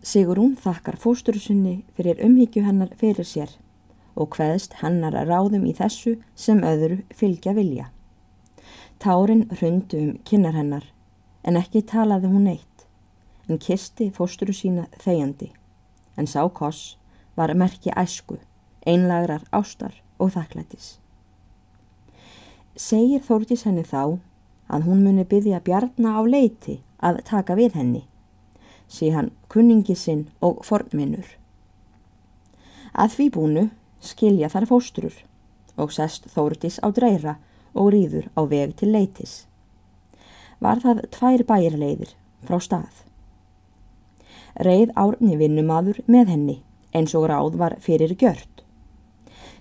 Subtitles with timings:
[0.00, 3.50] Sigurún þakkar fóstursunni fyrir umhyggju hennar fyrir sér
[4.16, 7.90] og hveðst hennar að ráðum í þessu sem öðru fylgja vilja.
[9.00, 10.86] Tárin hrundu um kynnar hennar
[11.44, 12.86] en ekki talaði hún neitt
[13.48, 15.50] en kisti fósturu sína þegjandi
[16.16, 16.96] en sá koss
[17.36, 18.38] var merki æsku,
[18.86, 20.98] einlagrar ástar og þakklætis.
[22.76, 24.20] Segir Þórtís henni þá
[24.70, 28.02] að hún muni byggja bjarna á leiti að taka við henni,
[28.90, 31.26] sé hann kunningi sinn og fornminnur.
[32.92, 33.66] Að því búnu
[34.02, 35.14] skilja þar fóstrur
[35.80, 37.36] og sest Þórtís á dreira
[37.72, 39.44] og rýður á veg til leitis.
[40.60, 43.04] Var það tvær bæjarleiðir frá stað.
[44.60, 46.56] Reið árni vinnumadur með henni
[46.92, 48.64] eins og ráð var fyrir gjört.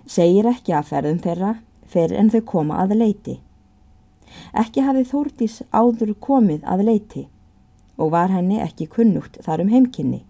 [0.09, 1.51] Segir ekki að ferðum þeirra
[1.85, 3.37] fyrir en þau koma að leiti.
[4.57, 7.27] Ekki hafi Þórtís áður komið að leiti
[7.99, 10.23] og var henni ekki kunnugt þar um heimkynni.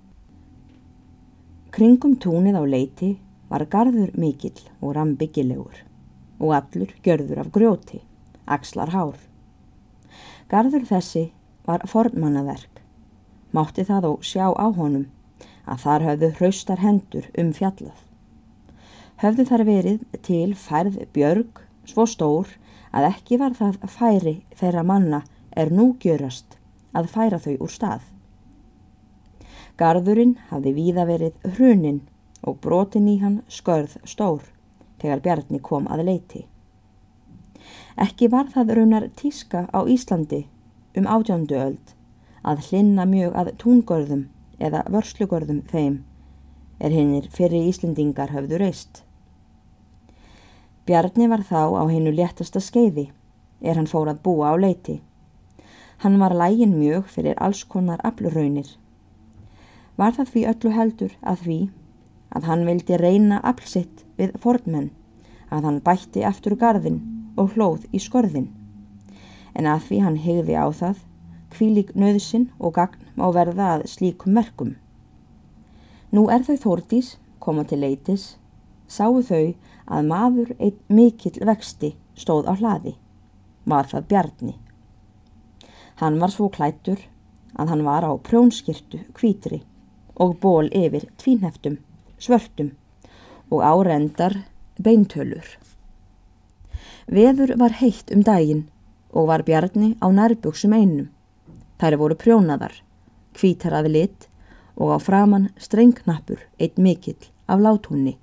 [1.69, 3.11] Kringum túnið á leiti
[3.49, 5.83] var garður mikill og rambyggilegur
[6.39, 8.01] og allur gjörður af grjóti,
[8.47, 9.17] axlar hár.
[10.49, 11.29] Garður þessi
[11.67, 12.81] var fornmannaverk.
[13.53, 15.07] Mátti það þó sjá á honum
[15.69, 17.97] að þar höfðu hraustar hendur um fjallað.
[19.21, 22.55] Höfðu þar verið til færð björg svo stór
[22.89, 25.21] að ekki var það færi þeirra manna
[25.53, 26.58] er nú gjörast
[26.99, 28.05] að færa þau úr stað.
[29.79, 32.01] Garðurinn hafði víða verið hrunin
[32.43, 34.43] og brotin í hann skörð stór
[34.99, 36.45] þegar Bjarni kom að leiti.
[37.99, 40.45] Ekki var það raunar tíska á Íslandi
[40.99, 41.95] um átjándu öld
[42.43, 44.23] að hlinna mjög að túngörðum
[44.59, 45.99] eða vörslugörðum þeim
[46.79, 49.03] er hinnir fyrir Íslendingar höfðu reist.
[50.87, 53.09] Bjarni var þá á hennu léttasta skeiði
[53.61, 54.99] er hann fór að búa á leiti.
[55.99, 58.69] Hann var lægin mjög fyrir alls konar aflurraunir.
[59.97, 61.57] Var það því öllu heldur að því
[62.35, 64.93] að hann vildi reyna aflsitt við fornmenn,
[65.51, 67.01] að hann bætti eftir garðin
[67.35, 68.47] og hlóð í skorðin.
[69.51, 71.01] En að því hann hegði á það,
[71.51, 74.77] kvílik nöðsin og gagn má verða að slíkum merkum.
[76.15, 78.37] Nú er þau þórtís, koma til leitis,
[78.87, 79.51] sáu þau
[79.83, 82.95] að maður einn mikill vexti stóð á hlaði,
[83.67, 84.55] var það bjarni.
[85.99, 87.01] Hann var svo klættur
[87.59, 89.63] að hann var á prjónskirtu kvítri
[90.15, 91.79] og ból yfir tvínheftum
[92.19, 92.71] svörtum
[93.51, 94.35] og árendar
[94.79, 95.45] beintölur.
[97.07, 98.67] Veður var heitt um daginn
[99.11, 101.09] og var bjarni á nærbjöksum einum.
[101.79, 102.73] Þær voru prjónaðar,
[103.33, 104.27] kvítar að lit
[104.75, 108.17] og á framann strengknappur eitt mikill af láthúnni,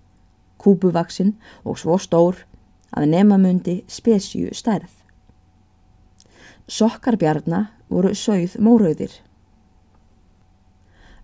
[0.63, 2.45] kúbuvaksinn og svo stór
[2.93, 4.93] að nemamundi spesju stærð.
[6.67, 9.13] Sokkar bjarna voru sögð mórauðir.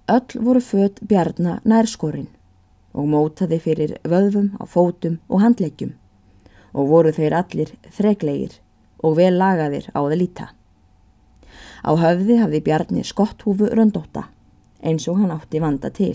[0.06, 2.28] Öll voru född bjarna nærskorinn
[2.94, 5.96] og mótaði fyrir vöðvum á fótum og handlegjum
[6.70, 8.54] og voru þeir allir þreglegir
[9.02, 10.46] og vel lagaðir á það líta.
[11.82, 14.28] Á höfði hafði Bjarni skotthúfu röndóta
[14.78, 16.14] eins og hann átti vanda til.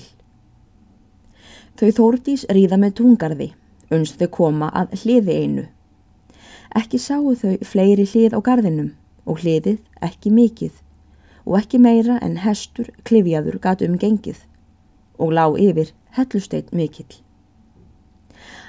[1.75, 3.49] Þau þórdís ríða með tungarði,
[3.91, 5.67] unst þau koma að hliði einu.
[6.79, 8.93] Ekki sáu þau fleiri hlið á garðinum
[9.27, 10.79] og hliðið ekki mikið
[11.47, 14.43] og ekki meira en hestur klifjaður gat um gengið
[15.17, 17.19] og lág yfir hellusteit mikill.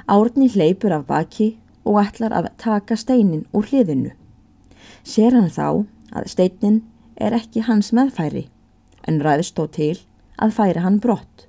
[0.08, 4.12] Árni hleypur af baki og ætlar að taka steinin úr hliðinu.
[5.04, 5.84] Ser hann þá
[6.16, 6.82] að steinin
[7.16, 8.48] er ekki hans meðfæri
[9.08, 9.96] en ræðist þó til
[10.38, 11.46] að færa hann brott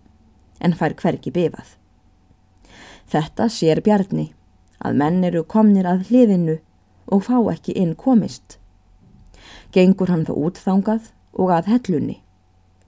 [0.60, 1.76] en fær hverki bifað.
[3.10, 4.30] Þetta sér Bjarni
[4.86, 6.60] að menn eru komnir að hliðinu
[7.10, 8.59] og fá ekki inn komist.
[9.76, 12.20] Gengur hann þó útþangað og að hellunni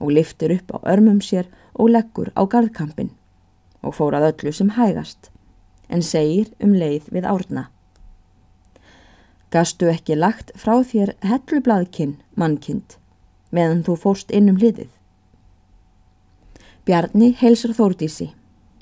[0.02, 1.46] og liftir upp á örmum sér
[1.78, 3.12] og leggur á gardkampin
[3.82, 5.30] og fór að öllu sem hægast
[5.92, 7.68] en segir um leið við árna.
[9.52, 12.96] Gastu ekki lagt frá þér hellublaðkinn, mannkind,
[13.52, 14.88] meðan þú fórst inn um hliðið?
[16.88, 18.30] Bjarni heilsar Þórdísi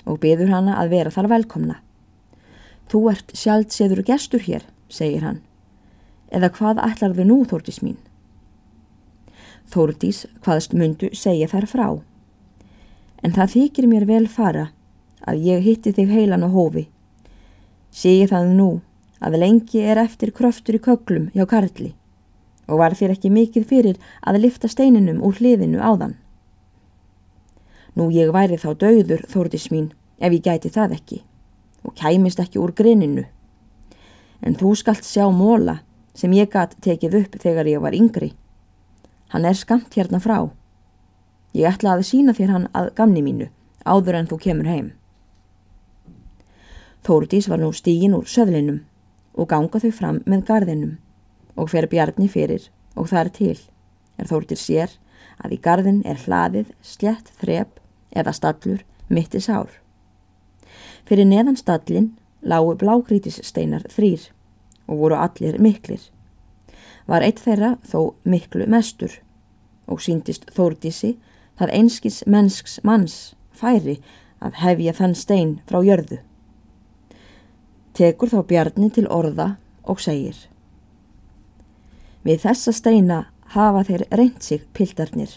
[0.07, 1.75] og byður hana að vera þar velkomna.
[2.89, 5.41] Þú ert sjálft séður gestur hér, segir hann.
[6.31, 7.99] Eða hvað ætlar þau nú, Þórdís mín?
[9.71, 11.87] Þórdís hvaðst myndu segja þær frá
[13.21, 14.69] en það þykir mér vel fara
[15.29, 16.87] að ég hitti þig heilan á hófi.
[17.93, 18.69] Segi það nú
[19.21, 21.93] að lengi er eftir kröftur í köglum hjá Karli
[22.71, 26.15] og var þér ekki mikið fyrir að lifta steininum úr hliðinu áðan.
[27.93, 31.21] Nú ég væri þá döður, þórdis mín, ef ég gæti það ekki
[31.83, 33.25] og kæmist ekki úr grininu.
[34.41, 35.81] En þú skalt sjá móla
[36.13, 38.33] sem ég gæt tekið upp þegar ég var yngri.
[39.31, 40.51] Hann er skamt hérna frá
[41.51, 43.49] Ég ætla að sína þér hann að gamni mínu
[43.83, 44.87] áður en þú kemur heim.
[47.03, 48.83] Þórdís var nú stígin úr söðlinum
[49.35, 50.93] og ganga þau fram með garðinum
[51.59, 53.59] og fer bjarni fyrir og það er til
[54.21, 54.95] er Þórdís sér
[55.41, 57.79] að í garðin er hlaðið, slett, þrep
[58.15, 59.71] eða stallur mittis ár.
[61.03, 62.11] Fyrir neðan stallin
[62.41, 64.29] lágu blágrítissteinar þrýr
[64.91, 66.01] og voru allir miklir.
[67.07, 69.15] Var eitt þeirra þó miklu mestur
[69.87, 71.15] og síndist Þórdísi
[71.59, 73.15] það einskis mennsks manns
[73.55, 73.99] færi
[74.41, 76.19] að hefja þann stein frá jörðu.
[77.97, 80.37] Tekur þá Bjarni til orða og segir
[82.21, 83.23] Við þessa steina
[83.55, 85.33] hafa þeir reynt sig pildarnir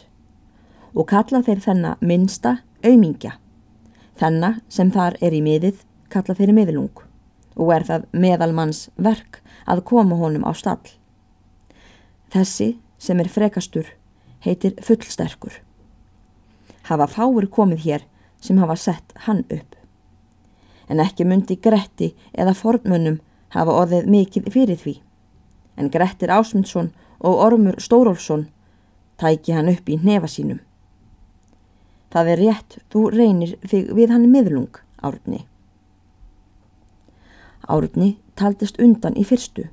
[0.94, 3.32] og kalla þeir þennan minsta auðmingja.
[4.20, 5.80] Þennan sem þar er í miðið
[6.12, 7.02] kalla þeir miðlung
[7.54, 10.82] og er það meðalmanns verk að koma honum á stall.
[12.34, 13.86] Þessi sem er frekastur
[14.44, 15.60] heitir fullsterkur.
[16.90, 18.10] Hafa fáir komið hér
[18.44, 19.74] sem hafa sett hann upp
[20.88, 23.20] en ekki myndi Gretti eða fornmönnum
[23.54, 24.94] hafa orðið mikið fyrir því.
[25.78, 26.92] En Grettir Ásmundsson
[27.24, 28.48] og Ormur Stórólfsson
[29.20, 30.60] tæki hann upp í nefa sínum.
[32.14, 34.70] Það er rétt, þú reynir þig við hann miðlung,
[35.02, 35.44] Árni.
[37.68, 39.68] Árni taldist undan í fyrstu,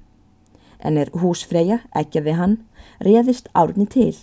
[0.79, 2.59] en er húsfreyja, ekki við hann,
[3.03, 4.13] reðist Árni til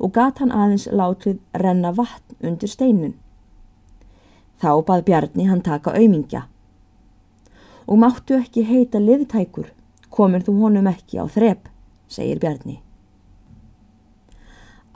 [0.00, 3.18] og gat hann aðeins látið renna vatn undir steinun.
[4.60, 6.46] Þá bað Bjarni hann taka auðmingja.
[7.84, 9.68] Og máttu ekki heita liðtækur,
[10.08, 11.68] komir þú honum ekki á þrep,
[12.08, 12.80] segir Bjarni.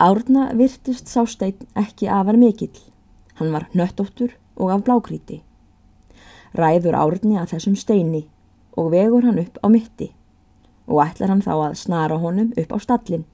[0.00, 2.74] Árna virtist sásteinn ekki afar mikill.
[3.38, 5.42] Hann var nöttóttur og af blákríti.
[6.54, 8.24] Ræður Árni að þessum steini
[8.78, 10.10] og vegur hann upp á mitti
[10.86, 13.24] og ætlar hann þá að snara honum upp á stallin.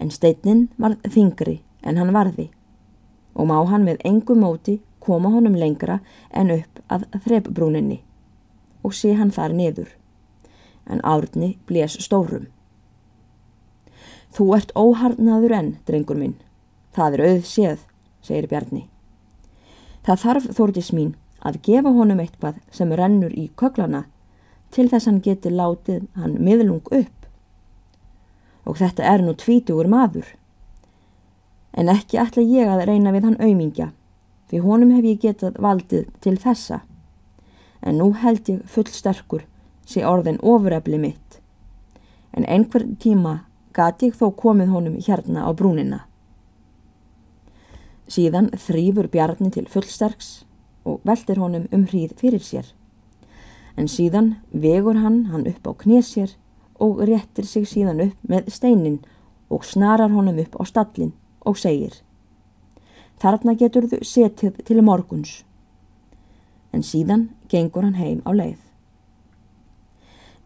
[0.00, 2.48] En steinin var þingri en hann varði
[3.34, 6.00] og má hann með engum móti koma honum lengra
[6.30, 8.00] en upp að þreppbrúninni
[8.84, 9.88] og sé hann þar niður,
[10.88, 12.48] en árni blés stórum.
[14.32, 16.36] Þú ert óharnaður enn, drengur minn.
[16.96, 17.82] Það er auð séð,
[18.24, 18.86] segir Bjarni.
[20.06, 24.04] Það þarf þórtis mín að gefa honum eitthvað sem rennur í köklana
[24.70, 27.16] til þess hann geti látið hann miðlung upp.
[28.66, 30.26] Og þetta er nú tvítugur maður.
[31.72, 33.90] En ekki ætla ég að reyna við hann auðmingja
[34.50, 36.80] Því honum hef ég getað valdið til þessa.
[37.86, 39.44] En nú held ég full sterkur
[39.86, 41.38] sé orðin ofurefli mitt.
[42.34, 43.44] En einhvern tíma
[43.76, 46.00] gati ég þó komið honum hérna á brúnina.
[48.10, 50.40] Síðan þrýfur Bjarni til fullsterks
[50.84, 52.66] og veldir honum um hríð fyrir sér.
[53.76, 56.36] En síðan vegur hann hann upp á knésér
[56.80, 59.00] og réttir sig síðan upp með steinin
[59.50, 61.12] og snarar honum upp á stallin
[61.44, 62.00] og segir
[63.20, 65.42] Þarna getur þau setið til morguns.
[66.72, 68.56] En síðan gengur hann heim á leið.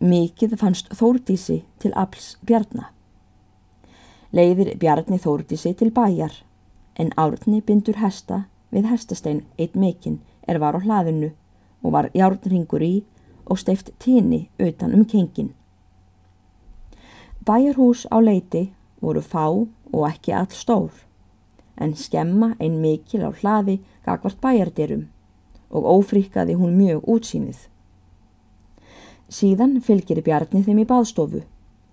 [0.02, 2.90] Mikið fannst Þórdísi til afls Bjarnar.
[4.34, 6.34] Leiðir Bjarni Þórdísi til bæjar,
[6.98, 10.18] en árni bindur hesta við hestastein eitt mikinn
[10.50, 11.30] er var á hlaðinu
[11.84, 12.94] og var járnringur í
[13.46, 15.52] og steift tíni utan um kengin.
[17.44, 21.04] Bæjarhús á leiti voru fá og ekki all stór
[21.76, 25.06] en skemma ein mikil á hlaði gagvart bæjardyrum
[25.70, 27.58] og ófrikaði hún mjög útsýnið.
[29.28, 31.42] Síðan fylgir Bjarni þeim í baðstofu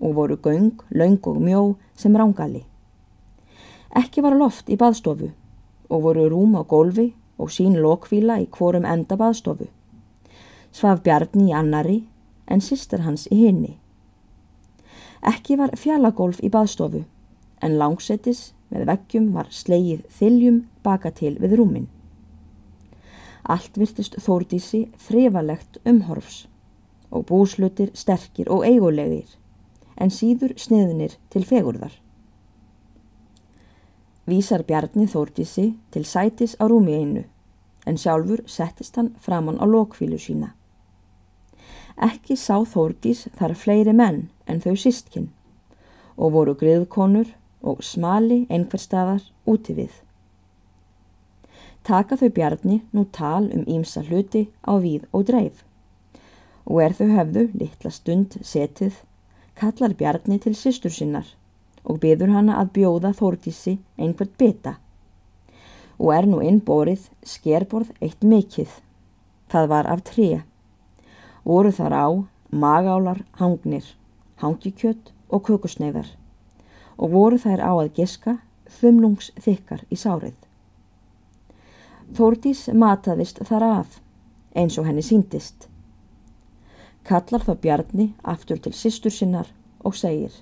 [0.01, 1.61] og voru göng, laung og mjó
[1.95, 2.63] sem rángali.
[3.97, 5.31] Ekki var loft í baðstofu
[5.91, 9.67] og voru rúm á gólfi og sín lokvíla í hvorum enda baðstofu.
[10.71, 11.99] Svaf Bjarni í annari
[12.47, 13.75] en sýstar hans í hinni.
[15.21, 17.03] Ekki var fjallagólf í baðstofu
[17.61, 21.89] en langsetis með veggjum var slegið þiljum baka til við rúmin.
[23.43, 26.45] Allt virtist þórdísi þrifalegt umhorfs
[27.11, 29.35] og búslutir sterkir og eigulegir
[30.01, 31.93] en síður sniðnir til fegurðar.
[34.31, 37.23] Vísar Bjarni þórdísi til sætis á rúmi einu
[37.89, 40.53] en sjálfur settist hann framann á lokfílu sína.
[41.99, 45.27] Ekki sá þórdís þar fleiri menn en þau sístkinn
[46.15, 49.91] og voru griðkonur og smali einhver staðar úti við.
[51.83, 55.65] Taka þau bjarni nú tal um ímsa hluti á víð og dreif
[56.63, 59.03] og er þau höfðu litla stund setið
[59.59, 61.27] kallar bjarni til sýstur sinnar
[61.83, 64.77] og byður hana að bjóða þórtísi einhvert bita
[66.01, 68.69] og er nú innborið skerborð eitt mikill.
[69.53, 70.41] Það var af tré.
[71.45, 72.07] Voru þar á
[72.49, 73.85] magálar hangnir,
[74.41, 76.09] hangikjött og kökusneiðar
[76.97, 78.37] og voru þær á að giska
[78.79, 80.37] þumlungs þykkar í sárið.
[82.11, 83.99] Þórdís mataðist þar af,
[84.57, 85.67] eins og henni síndist.
[87.07, 89.49] Kallar þá Bjarni aftur til sýstur sinnar
[89.81, 90.33] og segir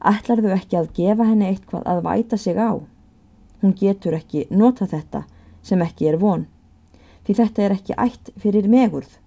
[0.00, 2.80] Ætlar þau ekki að gefa henni eitthvað að væta sig á?
[3.60, 5.26] Hún getur ekki nota þetta
[5.62, 6.46] sem ekki er von,
[7.26, 9.18] því þetta er ekki ætt fyrir megurð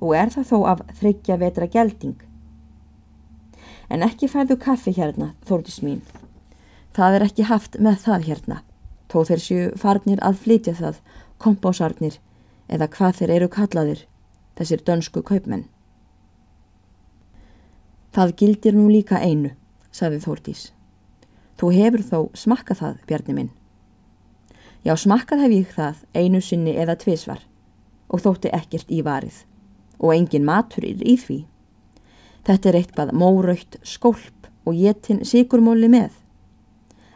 [0.00, 2.16] og er það þó af þryggja vetra gelding.
[3.88, 6.02] En ekki færðu kaffi hérna, þórtis mín.
[6.96, 8.58] Það er ekki haft með það hérna,
[9.08, 10.98] þó þeir séu farnir að flytja það,
[11.38, 12.18] kompásarnir
[12.66, 14.02] eða hvað þeir eru kallaðir,
[14.58, 15.68] þessir dönsku kaupmenn.
[18.16, 19.52] Það gildir nú líka einu,
[19.96, 20.70] saði Þórtís.
[21.56, 23.52] Þú hefur þó smakkað það, Bjarni minn.
[24.84, 27.40] Já, smakkað hef ég það einu sinni eða tvísvar
[28.12, 29.40] og þótti ekkert í varið
[29.96, 31.38] og engin matur er í því.
[32.46, 36.12] Þetta er eitthvað móraukt skólp og jetin sigurmóli með.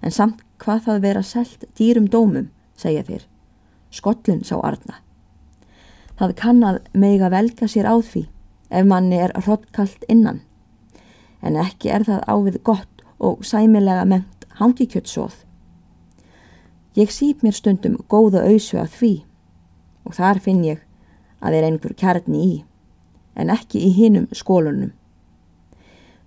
[0.01, 3.27] En samt hvað það vera selt dýrum dómum, segja þér.
[3.91, 5.01] Skollun sá Arna.
[6.19, 8.27] Það kann að meiga velga sér á því
[8.71, 10.43] ef manni er hrodkalt innan.
[11.43, 15.35] En ekki er það ávið gott og sæmilega mengt hangikjötsóð.
[16.97, 19.13] Ég síp mér stundum góða auðsu að því
[20.05, 20.81] og þar finn ég
[21.41, 22.55] að er einhver kjarni í,
[23.39, 24.93] en ekki í hinum skólunum.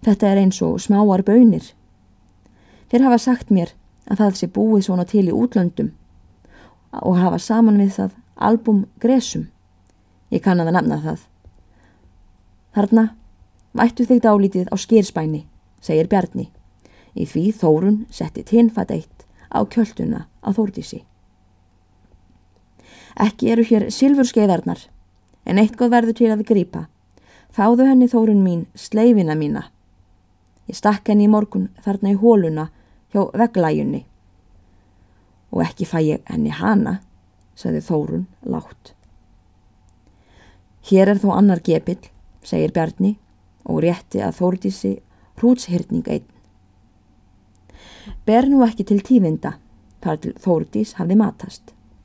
[0.04, 1.74] Þetta er eins og smáar bönir.
[2.90, 3.74] Þeir hafa sagt mér
[4.10, 5.94] að það sé búið svona til í útlöndum
[7.02, 9.48] og hafa saman við það album Gresum.
[10.34, 11.20] Ég kann að nefna það.
[12.74, 13.06] Þarna
[13.74, 15.44] vættu þig dálítið á skýrspæni,
[15.82, 16.50] segir Bjarni.
[17.14, 21.04] Í því Þórun setti tinnfætt eitt á kjölduna á Þórdísi.
[23.22, 24.80] Ekki eru hér silfurskeiðarnar,
[25.46, 26.88] en eitthvað verður til að grípa.
[27.54, 29.68] Þáðu henni Þórun mín sleifina mína.
[30.70, 32.70] Ég stakk henni í morgun þarna í hóluna
[33.14, 34.06] hjá veglæjunni.
[35.54, 37.02] Og ekki fæ ég henni hana,
[37.54, 38.96] sagði Þórun látt.
[40.90, 42.02] Hér er þó annar gepill,
[42.42, 43.18] segir Bjarni
[43.66, 44.94] og rétti að Þórdísi
[45.40, 46.28] hrútshyrning einn.
[48.28, 49.58] Ber nú ekki til tífinda,
[50.04, 51.73] þar til Þórdís hafði matast.